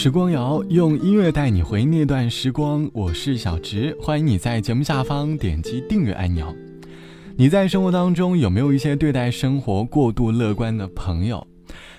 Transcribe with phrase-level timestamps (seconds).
[0.00, 6.54] 时光谣用音乐带你回那段时光，我是小直，欢迎你在节目下方点击订阅按钮。
[7.36, 11.44] 你在生活当中有没有一些对待生活过度乐观的朋友？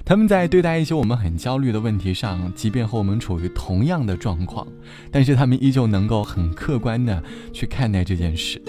[0.06, 4.66] 他们在对待一些我们很焦虑的问题上，即便和我们处于同样的状况，
[5.12, 7.22] 但是他们依旧能够很客观的
[7.52, 8.62] 去看待这件事，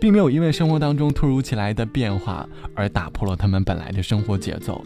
[0.00, 4.82] 并没有因为生活当中突如其来的变化而打破了他们本来的生活节奏。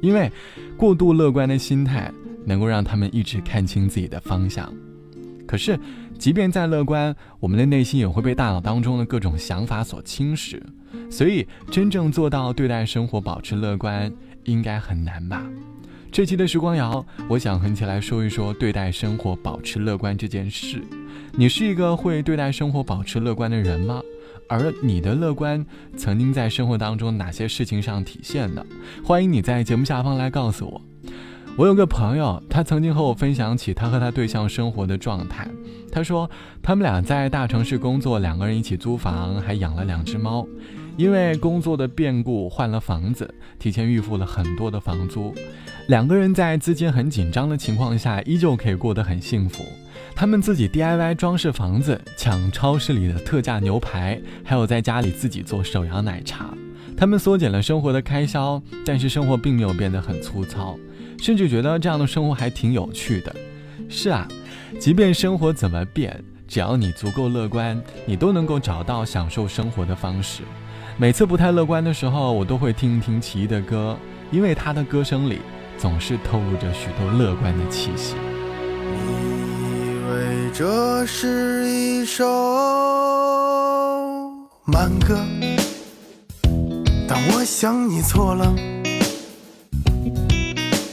[0.00, 0.30] 因为
[0.78, 2.10] 过度乐观的心态
[2.44, 4.72] 能够让他们一直看清自己的方向。
[5.46, 5.78] 可是，
[6.18, 10.60] 即便再乐观，我们的内心也会被大脑当中的各种想法所侵蚀。
[11.10, 14.12] 所以，真正做到对待生活保持乐观。
[14.44, 15.42] 应该很难吧？
[16.12, 20.82] 这期的时光谣，我想和你一起来说一说对待生活保持乐观这件事。
[21.32, 24.02] 你是一个会对待生活保持乐观的人吗？
[24.46, 25.64] 而你的乐观
[25.96, 28.64] 曾经在生活当中哪些事情上体现的？
[29.02, 30.93] 欢迎你在节目下方来告诉我。
[31.56, 35.48] 我有个朋友，他曾经和我分享起他和他对象生活的状态。
[35.92, 36.28] 他说，
[36.60, 40.44] 他们俩在大城市工作，两个人一起租房，还养了两只猫。
[40.96, 45.32] 因为工作的变故换了房子，提前预付了很多的房租，
[45.86, 49.64] 两个人在资金很紧张的情况下，依旧可以过得很幸福。
[50.12, 56.52] 他们自己 DIY 装饰房子，抢超市里的特价牛排，还有在家里自己做手摇奶茶。
[56.96, 60.78] 他们缩减了生活的开销，但是生活并没有变得很粗糙，
[61.18, 63.34] 甚至觉得这样的生活还挺有趣的。
[63.88, 64.26] 是啊，
[64.78, 70.42] 即便生活怎么变，只要你足够乐观，你都能够找到享受生活的方式。
[70.96, 73.96] 每次不太乐观的时候，我都会听一听齐豫的歌，
[74.30, 75.40] 因为他的歌声里
[75.76, 78.14] 总是透露着许多乐观的气息。
[78.86, 82.24] 你以为这是一首
[84.64, 85.18] 慢歌，
[87.32, 88.54] 我想你错了。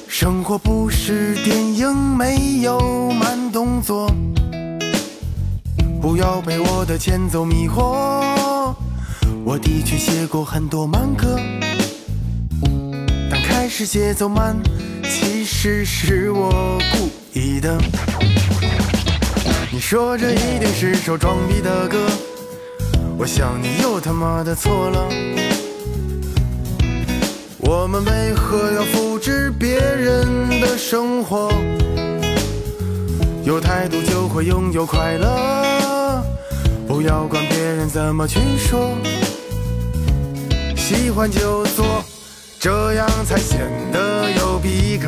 [0.07, 4.13] 生活不是电影，没有慢动作，
[6.01, 8.73] 不要被我的前奏迷惑。
[9.43, 11.39] 我的确写过很多慢歌，
[13.29, 14.55] 但开始节奏慢，
[15.03, 17.81] 其实是我故意的。
[19.71, 21.97] 你说这一定是首装逼的歌，
[23.17, 25.09] 我想你又他妈的错了。
[27.73, 31.49] 我们为何要复制别人的生活？
[33.45, 36.21] 有态度就会拥有快乐，
[36.85, 38.93] 不要管别人怎么去说。
[40.75, 42.03] 喜欢就做，
[42.59, 43.61] 这样才显
[43.93, 45.07] 得有逼格。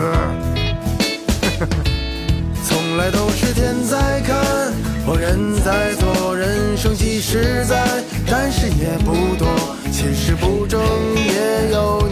[2.65, 4.73] 从来都是天在看，
[5.05, 7.85] 我人在做，人生几实在，
[8.25, 9.45] 但是也不多。
[9.91, 10.81] 其实不争
[11.15, 12.02] 也有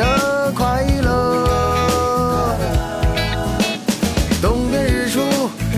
[0.00, 2.56] 的快乐。
[4.40, 5.20] 东边日出，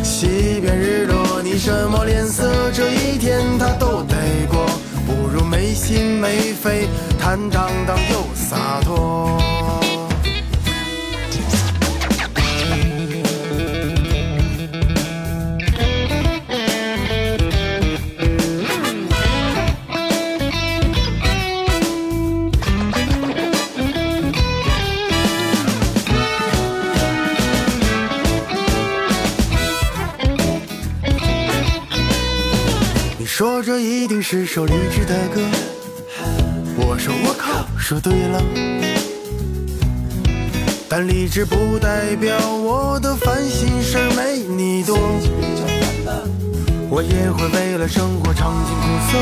[0.05, 2.71] 西边日落，你什么脸色？
[2.72, 4.15] 这一天他都得
[4.49, 4.65] 过。
[5.05, 6.88] 不如没心没肺，
[7.19, 9.12] 坦荡荡又洒脱。
[34.32, 35.43] 是首励志的歌，
[36.78, 38.43] 我说我靠，说对了。
[40.88, 44.97] 但励志不代表我的烦心事没你多，
[46.88, 49.19] 我也会为了生活尝尽苦涩，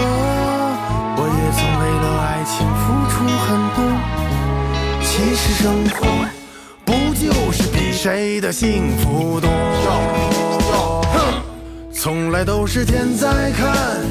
[1.17, 3.83] 我也曾为了爱情付出很多。
[5.03, 6.07] 其实生活
[6.85, 9.51] 不就是比谁的幸福多？
[11.93, 14.07] 从来都是天在看，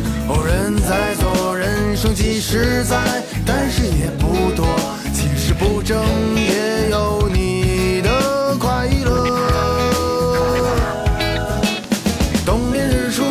[2.19, 2.97] 即实在，
[3.45, 4.67] 但是也不多。
[5.13, 6.03] 其实不争
[6.35, 9.25] 也有你的快乐。
[12.45, 13.23] 东边日出，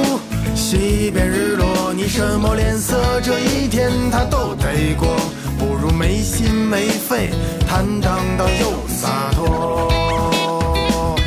[0.55, 3.21] 西边日落，你什么脸色？
[3.23, 5.15] 这一天他都得过。
[5.59, 7.29] 不如没心没肺，
[7.69, 11.19] 坦荡荡又洒脱。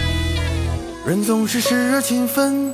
[1.05, 2.73] 人总是时而勤奋。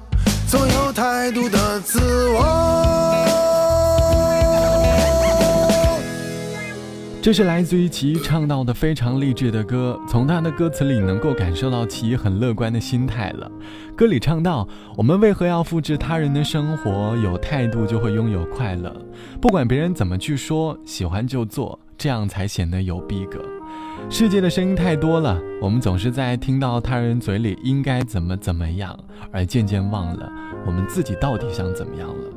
[0.51, 2.67] 做有态度的自我。
[7.21, 13.49] 这是来自于齐唱到的非常励志的歌，从他的歌词里能够感受到齐很乐观的心态了。
[13.95, 14.67] 歌里唱到
[14.97, 17.15] ：“我们为何要复制他人的生活？
[17.23, 18.93] 有态度就会拥有快乐，
[19.39, 23.41] 不管别人怎么去说，喜欢就做，这样才显得有逼格。”
[24.09, 28.97] 世界的声音太多了，我们总是在听到他人嘴里应该怎么怎么样，
[29.31, 30.29] 而渐渐忘了
[30.65, 32.29] 我们自己到底想怎么样了。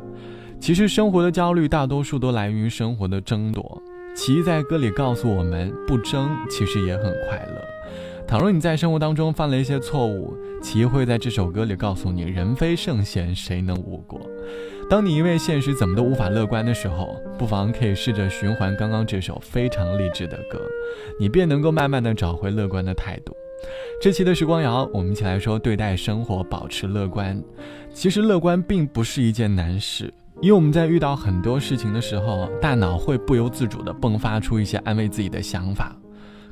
[0.61, 3.83] 其实生活的焦虑大多数都来源于生活的争夺。
[4.15, 7.65] 其在歌里告诉我们，不争其实也很快乐。
[8.27, 14.21] 倘若你在生活当中犯了一些错误，奇会在这首歌里告诉你，人非圣贤，谁能无过？
[14.89, 20.59] 当你因为现实怎么都无法乐观的时候，不妨可以试着循环刚刚这首非常励志的歌，
[21.21, 23.35] 你便能够慢慢的找回乐观的态度。
[24.01, 27.41] 这期的时光谣，我们一起来说对待生活保持乐观。
[27.93, 30.13] 其实乐观并不是一件难事。
[30.41, 35.97] 因为我们在遇到很多事情的时候，大脑会不由自主地迸发出一些安慰自己的想法，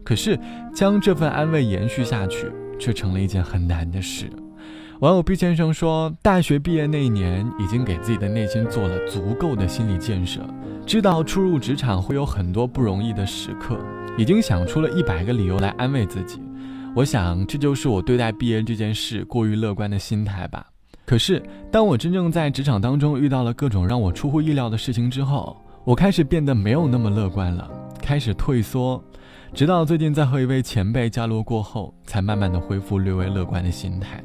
[0.04, 0.38] 可是
[0.74, 4.30] 将这份安慰延续下去，却成了一件很难的事。
[5.00, 10.40] 网友毕先生说，大学毕业那一年，已经给自己的内心做了足够的心理建设，
[10.86, 13.76] 知道初入职场会有很多不容易的时刻，
[14.16, 16.40] 已经想出了一百个理由来安慰自己。
[16.94, 20.66] 我想，这就是我对待毕业这件事过于乐观的心态吧。
[21.04, 27.68] 可是，当我真正在职场当中遇到了各种让我出乎意料的事情之后，我开始变得没有那么乐观了，
[28.00, 29.02] 开始退缩，
[29.54, 34.22] 直到最近在和一位前辈交流过后，才慢慢的恢复略微乐观的心态。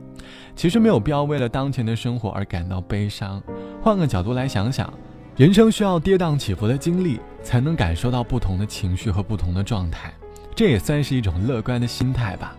[0.56, 3.44] 其实没有必要为了当前的生活而感到悲伤，
[3.82, 4.92] 换个角度来想想，
[5.36, 10.14] 人生需要跌宕起伏的经历，才能感受到不同的情绪和不同的状态，
[10.56, 12.56] 这也算是一种乐观的心态吧。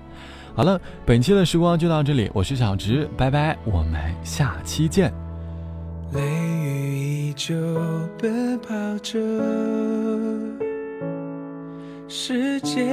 [0.55, 5.11] 好了，本期的时光就到这里，我是小直，拜拜，我们下期见。
[6.13, 7.55] 泪雨依旧
[8.19, 8.69] 奔跑
[9.03, 9.19] 着，
[12.11, 12.89] 世界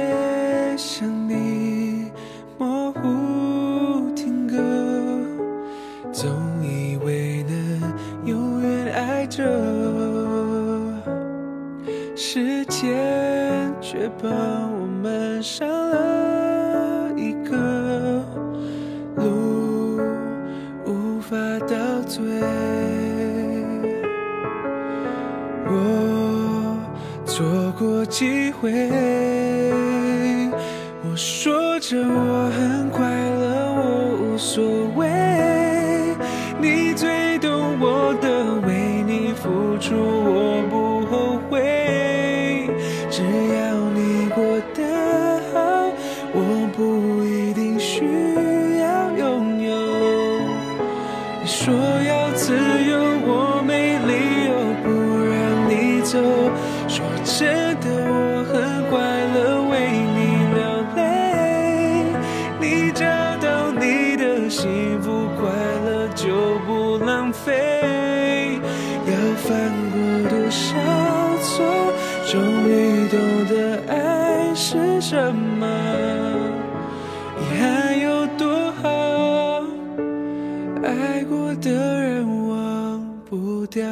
[0.76, 2.12] 像你
[2.58, 4.56] 模糊停格，
[6.12, 6.30] 总
[6.62, 7.94] 以为能
[8.26, 9.42] 永远爱着，
[12.14, 18.22] 时间却把我们伤了一个，
[19.16, 19.98] 路
[20.84, 22.22] 无法倒退，
[25.64, 26.76] 我
[27.24, 28.45] 错过几。
[31.02, 34.64] 我说着我很快乐，我无所
[34.96, 35.06] 谓。
[36.60, 41.85] 你最懂我的，为你付出我不后悔。
[83.66, 83.82] 掉。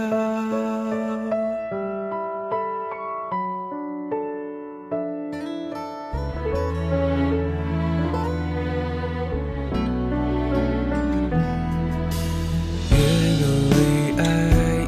[12.90, 12.97] 越
[13.40, 13.75] 努力
[14.19, 14.23] 爱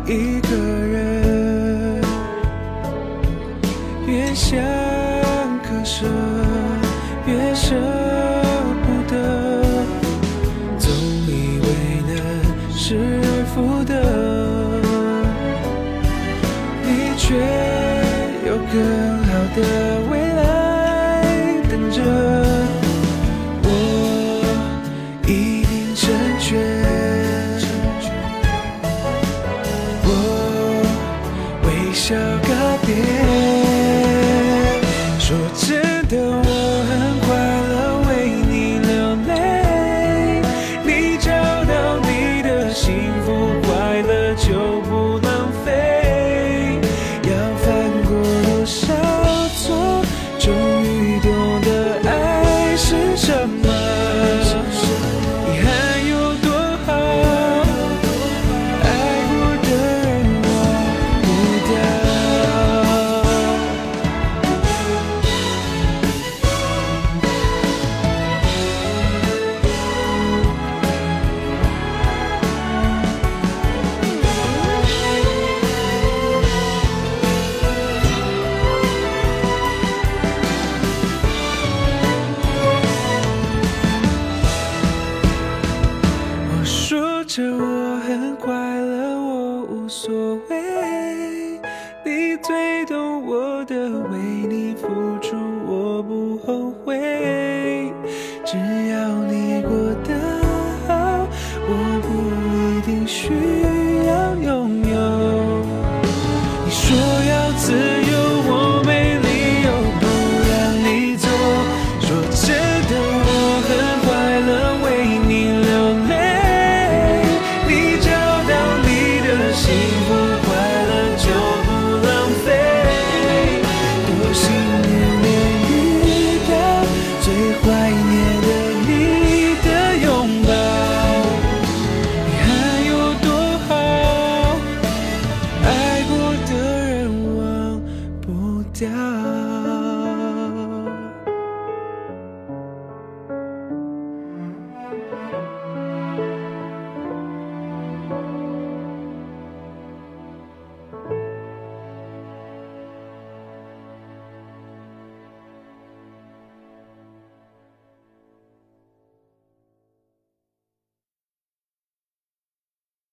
[0.07, 2.03] 一个人
[4.07, 4.59] 越想
[5.63, 6.07] 割舍
[7.27, 8.06] 越舍。